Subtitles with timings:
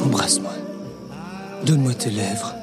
[0.00, 0.52] Embrasse-moi.
[1.66, 2.54] Donne-moi tes lèvres.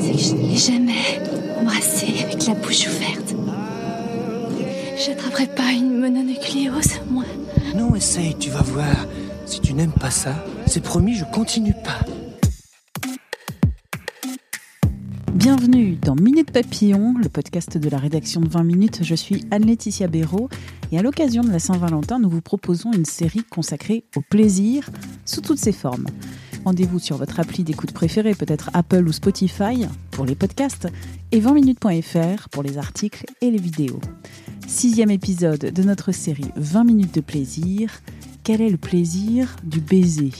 [0.00, 1.20] C'est que je ne l'ai jamais
[1.58, 3.34] embrassé avec la bouche ouverte.
[4.98, 7.24] J'attraperai pas une mononucléose, moi.
[7.74, 9.06] Non, essaye, tu vas voir.
[9.46, 10.34] Si tu n'aimes pas ça,
[10.66, 12.00] c'est promis, je continue pas.
[15.40, 18.98] Bienvenue dans Minute Papillon, le podcast de la rédaction de 20 minutes.
[19.02, 20.50] Je suis Anne-Laetitia Béraud
[20.92, 24.90] et à l'occasion de la Saint-Valentin, nous vous proposons une série consacrée au plaisir
[25.24, 26.04] sous toutes ses formes.
[26.66, 30.88] Rendez-vous sur votre appli d'écoute préférée, peut-être Apple ou Spotify pour les podcasts
[31.32, 34.00] et 20minutes.fr pour les articles et les vidéos.
[34.66, 38.02] Sixième épisode de notre série 20 minutes de plaisir.
[38.44, 40.32] Quel est le plaisir du baiser?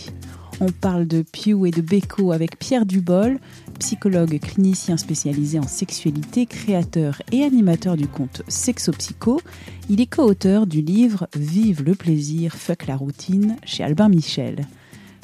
[0.61, 3.39] On parle de Pew et de Beko avec Pierre Dubol,
[3.79, 9.41] psychologue clinicien spécialisé en sexualité, créateur et animateur du compte Sexopsycho.
[9.89, 14.67] Il est co-auteur du livre Vive le plaisir, fuck la routine chez Albin Michel.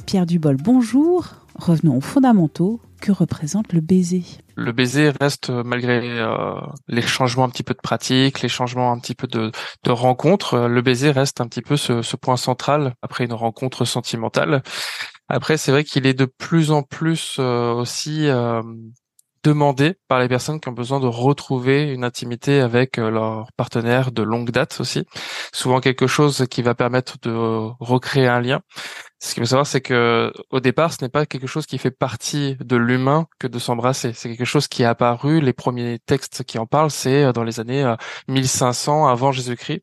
[0.07, 1.29] Pierre Dubol, bonjour.
[1.55, 2.81] Revenons aux fondamentaux.
[3.01, 4.23] Que représente le baiser?
[4.55, 6.55] Le baiser reste, malgré euh,
[6.89, 9.53] les changements un petit peu de pratique, les changements un petit peu de,
[9.85, 13.85] de rencontres, euh, le baiser reste un petit peu ce point central après une rencontre
[13.85, 14.63] sentimentale.
[15.29, 18.63] Après, c'est vrai qu'il est de plus en plus euh, aussi euh,
[19.43, 24.13] demandé par les personnes qui ont besoin de retrouver une intimité avec euh, leur partenaire
[24.13, 25.05] de longue date aussi.
[25.53, 27.31] Souvent quelque chose qui va permettre de
[27.81, 28.61] recréer un lien.
[29.19, 31.91] Ce qu'il faut savoir, c'est que au départ, ce n'est pas quelque chose qui fait
[31.91, 34.13] partie de l'humain que de s'embrasser.
[34.13, 35.41] C'est quelque chose qui est apparu.
[35.41, 37.95] Les premiers textes qui en parlent, c'est euh, dans les années
[38.29, 39.83] 1500 euh, avant Jésus-Christ,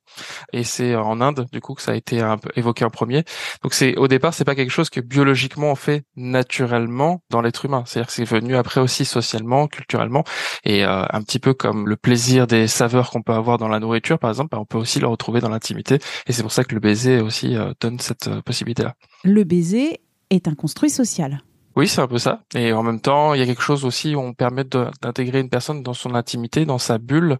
[0.53, 2.23] et c'est en Inde du coup que ça a été
[2.55, 3.23] évoqué en premier.
[3.63, 7.65] Donc c'est au départ, c'est pas quelque chose que biologiquement on fait naturellement dans l'être
[7.65, 7.83] humain.
[7.87, 10.23] C'est-à-dire que c'est venu après aussi socialement, culturellement,
[10.63, 13.79] et euh, un petit peu comme le plaisir des saveurs qu'on peut avoir dans la
[13.79, 15.97] nourriture, par exemple, bah, on peut aussi le retrouver dans l'intimité.
[16.27, 18.93] Et c'est pour ça que le baiser aussi donne cette possibilité-là
[19.23, 21.41] le baiser est un construit social.
[21.75, 22.43] Oui, c'est un peu ça.
[22.53, 25.49] Et en même temps, il y a quelque chose aussi où on permet d'intégrer une
[25.49, 27.37] personne dans son intimité, dans sa bulle.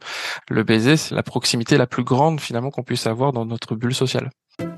[0.50, 3.94] Le baiser, c'est la proximité la plus grande finalement qu'on puisse avoir dans notre bulle
[3.94, 4.32] sociale.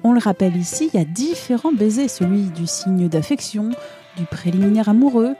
[0.03, 3.69] On le rappelle ici, il y a différents baisers, celui du signe d'affection,
[4.17, 5.35] du préliminaire amoureux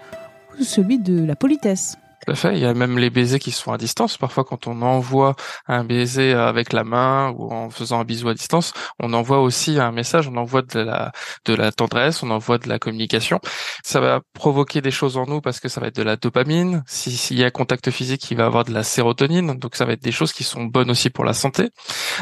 [0.59, 1.97] ou celui de la politesse.
[2.25, 2.53] Tout fait.
[2.53, 4.17] Il y a même les baisers qui sont à distance.
[4.17, 5.35] Parfois, quand on envoie
[5.67, 9.79] un baiser avec la main ou en faisant un bisou à distance, on envoie aussi
[9.79, 11.11] un message, on envoie de la,
[11.45, 13.39] de la tendresse, on envoie de la communication.
[13.83, 16.83] Ça va provoquer des choses en nous parce que ça va être de la dopamine.
[16.87, 19.59] S'il y a contact physique, il va avoir de la sérotonine.
[19.59, 21.69] Donc, ça va être des choses qui sont bonnes aussi pour la santé.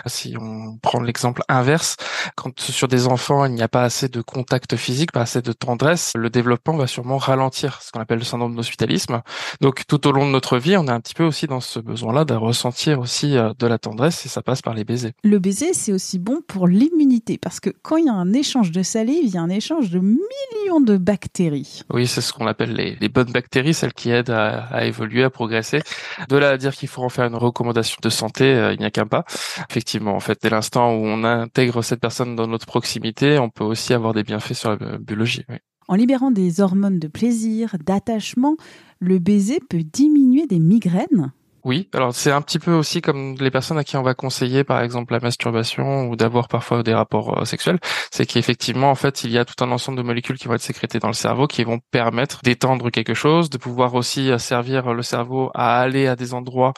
[0.05, 1.95] Si on prend l'exemple inverse,
[2.35, 5.53] quand sur des enfants, il n'y a pas assez de contact physique, pas assez de
[5.53, 9.21] tendresse, le développement va sûrement ralentir, ce qu'on appelle le syndrome d'hospitalisme.
[9.61, 11.79] Donc, tout au long de notre vie, on est un petit peu aussi dans ce
[11.79, 15.11] besoin-là de ressentir aussi euh, de la tendresse et ça passe par les baisers.
[15.23, 18.71] Le baiser, c'est aussi bon pour l'immunité parce que quand il y a un échange
[18.71, 21.83] de salive, il y a un échange de millions de bactéries.
[21.93, 25.83] Oui, c'est ce qu'on appelle les, bonnes bactéries, celles qui aident à, évoluer, à progresser.
[26.27, 28.85] De là à dire qu'il faut en faire une recommandation de santé, euh, il n'y
[28.85, 29.25] a qu'un pas.
[29.69, 33.63] Effectivement, en fait, dès l'instant où on intègre cette personne dans notre proximité, on peut
[33.63, 35.45] aussi avoir des bienfaits sur la biologie.
[35.87, 38.55] En libérant des hormones de plaisir, d'attachement,
[39.03, 41.31] le baiser peut diminuer des migraines
[41.65, 44.65] oui, alors c'est un petit peu aussi comme les personnes à qui on va conseiller
[44.65, 47.79] par exemple la masturbation ou d'avoir parfois des rapports euh, sexuels,
[48.11, 50.61] c'est qu'effectivement en fait il y a tout un ensemble de molécules qui vont être
[50.61, 54.93] sécrétées dans le cerveau qui vont permettre d'étendre quelque chose, de pouvoir aussi euh, servir
[54.93, 56.73] le cerveau à aller à des endroits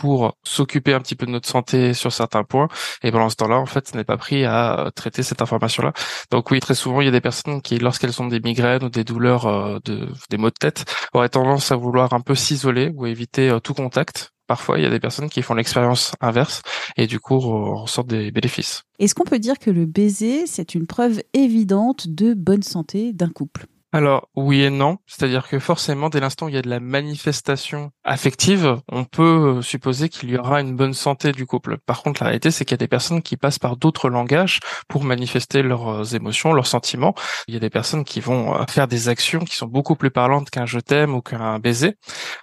[0.00, 2.68] pour s'occuper un petit peu de notre santé sur certains points.
[3.02, 5.92] Et pendant ce temps-là en fait ce n'est pas pris à euh, traiter cette information-là.
[6.30, 8.88] Donc oui, très souvent il y a des personnes qui lorsqu'elles ont des migraines ou
[8.88, 13.04] des douleurs de des maux de tête auraient tendance à vouloir un peu s'isoler ou
[13.04, 16.62] éviter tout contact parfois il y a des personnes qui font l'expérience inverse
[16.96, 18.82] et du coup ressortent des bénéfices.
[18.98, 23.28] Est-ce qu'on peut dire que le baiser, c'est une preuve évidente de bonne santé d'un
[23.28, 23.66] couple?
[23.92, 26.78] Alors oui et non, c'est-à-dire que forcément dès l'instant où il y a de la
[26.78, 31.76] manifestation affective, on peut euh, supposer qu'il y aura une bonne santé du couple.
[31.78, 34.60] Par contre, la réalité c'est qu'il y a des personnes qui passent par d'autres langages
[34.86, 37.16] pour manifester leurs euh, émotions, leurs sentiments.
[37.48, 40.12] Il y a des personnes qui vont euh, faire des actions qui sont beaucoup plus
[40.12, 41.96] parlantes qu'un je t'aime ou qu'un baiser.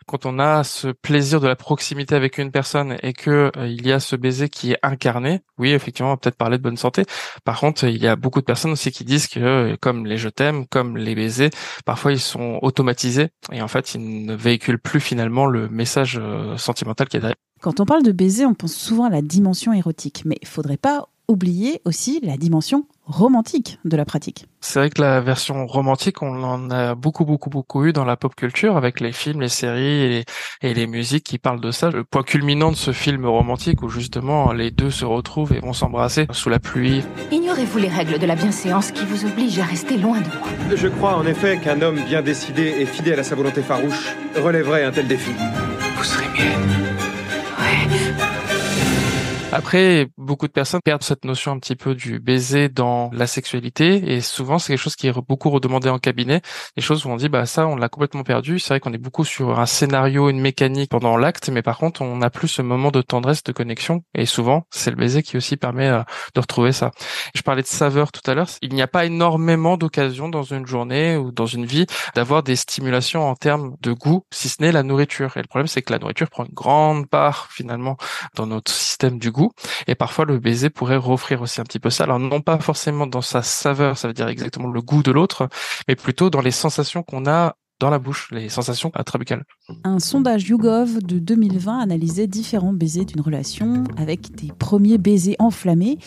[0.06, 3.94] Quand on a ce plaisir de la proximité avec une personne et que il y
[3.94, 7.04] a ce baiser qui est incarné, oui, effectivement, on va peut-être parler de bonne santé.
[7.46, 10.30] Par contre, il y a beaucoup de personnes aussi qui disent que comme les je
[10.30, 11.37] t'aime, comme les baisers
[11.86, 16.58] parfois ils sont automatisés et en fait ils ne véhiculent plus finalement le message euh,
[16.58, 17.36] sentimental qui est derrière.
[17.62, 20.78] Quand on parle de baiser, on pense souvent à la dimension érotique, mais il faudrait
[20.78, 24.46] pas oublier aussi la dimension romantique de la pratique.
[24.60, 28.18] C'est vrai que la version romantique, on en a beaucoup, beaucoup, beaucoup eu dans la
[28.18, 30.26] pop culture avec les films, les séries
[30.62, 31.90] et les, musiques qui parlent de ça.
[31.90, 35.74] Le point culminant de ce film romantique où justement les deux se retrouvent et vont
[35.74, 37.04] s'embrasser sous la pluie.
[37.32, 40.88] Ignorez-vous les règles de la bienséance qui vous obligent à rester loin de moi Je
[40.88, 44.92] crois en effet qu'un homme bien décidé et fidèle à sa volonté farouche relèverait un
[44.92, 45.32] tel défi.
[45.98, 46.88] Vous serez mienne.
[49.54, 54.14] Après, beaucoup de personnes perdent cette notion un petit peu du baiser dans la sexualité
[54.14, 56.42] et souvent c'est quelque chose qui est beaucoup redemandé en cabinet,
[56.76, 58.98] des choses où on dit bah ça on l'a complètement perdu, c'est vrai qu'on est
[58.98, 62.62] beaucoup sur un scénario, une mécanique pendant l'acte, mais par contre on n'a plus ce
[62.62, 64.04] moment de tendresse, de connexion.
[64.14, 66.04] Et souvent c'est le baiser qui aussi permet euh,
[66.36, 66.92] de retrouver ça.
[67.34, 70.68] Je parlais de saveur tout à l'heure, il n'y a pas énormément d'occasions dans une
[70.68, 71.86] journée ou dans une vie
[72.16, 75.38] d'avoir des stimulations en termes de goût, si ce n'est la nourriture.
[75.38, 77.96] Et le problème c'est que la nourriture prend une grande part finalement
[78.36, 79.37] dans notre système du goût
[79.88, 82.04] et parfois, le baiser pourrait offrir aussi un petit peu ça.
[82.04, 85.48] Alors, non pas forcément dans sa saveur, ça veut dire exactement le goût de l'autre,
[85.88, 89.44] mais plutôt dans les sensations qu'on a dans la bouche, les sensations intrabucales.
[89.84, 96.00] Un sondage YouGov de 2020 analysait différents baisers d'une relation avec des premiers baisers enflammés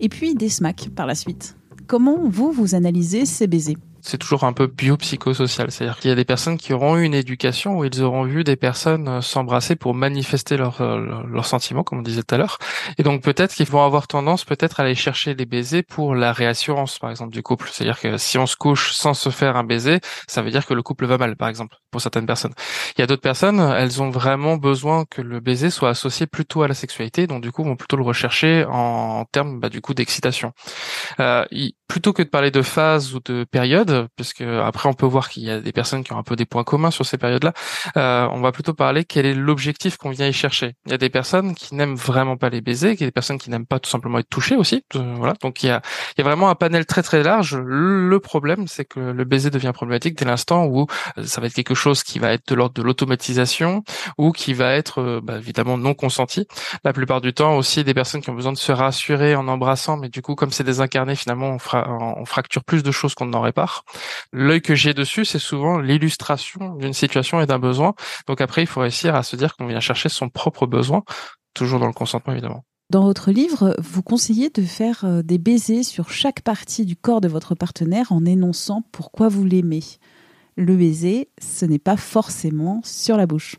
[0.00, 1.56] et puis des smacks par la suite.
[1.86, 3.78] Comment vous, vous analysez ces baisers?
[4.04, 5.70] C'est toujours un peu biopsychosocial.
[5.70, 8.44] C'est-à-dire qu'il y a des personnes qui auront eu une éducation où ils auront vu
[8.44, 10.82] des personnes euh, s'embrasser pour manifester leurs
[11.26, 12.58] leur sentiments, comme on disait tout à l'heure.
[12.98, 16.32] Et donc peut-être qu'ils vont avoir tendance peut-être à aller chercher des baisers pour la
[16.32, 17.68] réassurance, par exemple, du couple.
[17.72, 20.74] C'est-à-dire que si on se couche sans se faire un baiser, ça veut dire que
[20.74, 22.54] le couple va mal, par exemple, pour certaines personnes.
[22.96, 26.62] Il y a d'autres personnes, elles ont vraiment besoin que le baiser soit associé plutôt
[26.62, 29.94] à la sexualité, donc du coup vont plutôt le rechercher en termes bah, du coup
[29.94, 30.52] d'excitation.
[31.20, 31.44] Euh,
[31.88, 35.28] plutôt que de parler de phase ou de période, parce que après on peut voir
[35.28, 37.52] qu'il y a des personnes qui ont un peu des points communs sur ces périodes-là.
[37.96, 40.74] Euh, on va plutôt parler quel est l'objectif qu'on vient y chercher.
[40.86, 43.12] Il y a des personnes qui n'aiment vraiment pas les baisers, il y a des
[43.12, 44.84] personnes qui n'aiment pas tout simplement être touchées aussi.
[44.96, 45.82] Euh, voilà, donc il y a,
[46.16, 47.56] il y a vraiment un panel très très large.
[47.56, 50.86] Le problème, c'est que le baiser devient problématique dès l'instant où
[51.18, 53.82] euh, ça va être quelque chose qui va être de l'ordre de l'automatisation
[54.18, 56.46] ou qui va être euh, bah, évidemment non consenti.
[56.84, 59.96] La plupart du temps aussi des personnes qui ont besoin de se rassurer en embrassant,
[59.96, 61.78] mais du coup comme c'est désincarné, finalement on,
[62.20, 63.83] on fracture plus de choses qu'on n'en répare.
[64.32, 67.94] L'œil que j'ai dessus, c'est souvent l'illustration d'une situation et d'un besoin.
[68.26, 71.02] Donc après, il faut réussir à se dire qu'on vient chercher son propre besoin,
[71.54, 72.64] toujours dans le consentement évidemment.
[72.90, 77.20] Dans votre livre, vous conseillez de faire euh, des baisers sur chaque partie du corps
[77.20, 79.82] de votre partenaire en énonçant pourquoi vous l'aimez.
[80.56, 83.56] Le baiser, ce n'est pas forcément sur la bouche.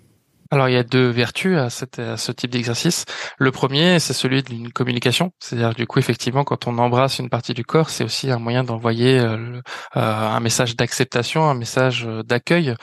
[0.51, 3.05] Alors il y a deux vertus à, ce type d'exercice.
[3.39, 7.55] Le premier, c'est celui d'une communication, c'est-à-dire du coup effectivement quand on embrasse une partie
[7.55, 9.59] du corps, c'est aussi un moyen d'envoyer euh,
[9.95, 12.75] euh, un message d'acceptation, un message euh, d'accueil.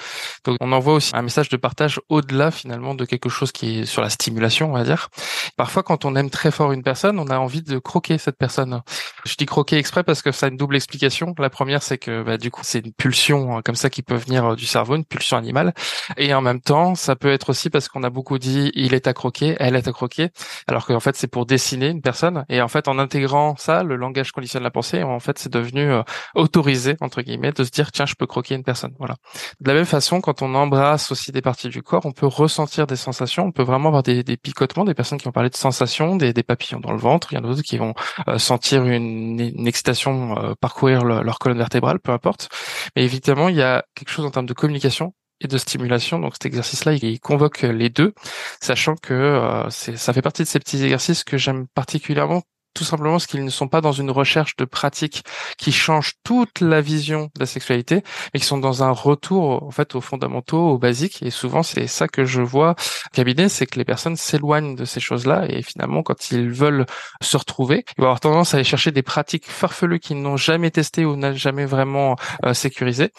[0.44, 3.84] Donc on envoie aussi un message de partage au-delà finalement de quelque chose qui est
[3.84, 5.08] sur la stimulation, on va dire.
[5.56, 8.82] Parfois quand on aime très fort une personne, on a envie de croquer cette personne.
[9.24, 11.32] Je dis croquer exprès parce que ça a une double explication.
[11.38, 14.16] La première, c'est que bah, du coup c'est une pulsion hein, comme ça qui peut
[14.16, 15.74] venir du cerveau, une pulsion animale,
[16.16, 19.06] et en même temps ça peut être aussi parce qu'on a beaucoup dit il est
[19.06, 20.30] à croquer, elle est à croquer,
[20.66, 22.44] alors qu'en fait c'est pour dessiner une personne.
[22.48, 25.90] Et en fait en intégrant ça, le langage conditionne la pensée, en fait c'est devenu
[25.90, 26.02] euh,
[26.34, 28.94] autorisé entre guillemets de se dire tiens je peux croquer une personne.
[28.98, 29.14] Voilà.
[29.60, 32.86] De la même façon, quand on embrasse aussi des parties du corps, on peut ressentir
[32.86, 36.16] des sensations, on peut vraiment avoir des, picotements, des personnes qui ont parlé de sensations,
[36.16, 37.94] des, papillons dans le ventre, il y en a d'autres qui vont
[38.28, 42.48] euh, sentir une, excitation euh, parcourir leur colonne vertébrale, peu importe.
[42.96, 46.18] Mais évidemment, il y a quelque chose en termes de communication et de stimulation.
[46.18, 48.14] Donc cet exercice-là, il convoque les deux,
[48.60, 52.42] sachant que euh, ça fait partie de ces petits exercices que j'aime particulièrement
[52.74, 55.24] tout simplement parce qu'ils ne sont pas dans une recherche de pratique
[55.58, 58.02] qui change toute la vision de la sexualité,
[58.32, 61.22] mais qui sont dans un retour en fait aux fondamentaux, aux basiques.
[61.22, 62.74] Et souvent, c'est ça que je vois
[63.12, 66.86] cabinet, c'est que les personnes s'éloignent de ces choses-là et finalement, quand ils veulent
[67.20, 70.70] se retrouver, ils vont avoir tendance à aller chercher des pratiques farfelues qu'ils n'ont jamais
[70.70, 73.10] testées ou n'ont jamais vraiment euh, sécurisées,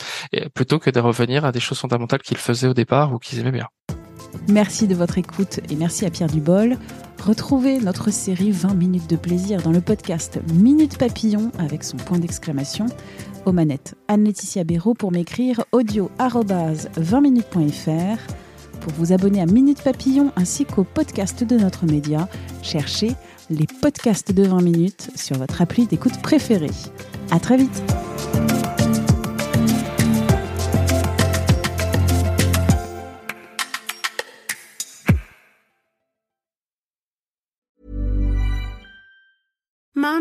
[0.53, 3.51] plutôt que de revenir à des choses fondamentales qu'ils faisaient au départ ou qu'ils aimaient
[3.51, 3.67] bien.
[4.49, 6.77] Merci de votre écoute et merci à Pierre Dubol.
[7.25, 12.19] Retrouvez notre série 20 minutes de plaisir dans le podcast Minute Papillon avec son point
[12.19, 12.85] d'exclamation.
[13.45, 18.19] Aux manettes, Anne-Laetitia Béraud pour m'écrire audio 20minutes.fr.
[18.81, 22.27] Pour vous abonner à Minute Papillon ainsi qu'au podcast de notre média,
[22.61, 23.13] cherchez
[23.49, 26.71] les podcasts de 20 minutes sur votre appli d'écoute préférée.
[27.31, 28.02] À très vite!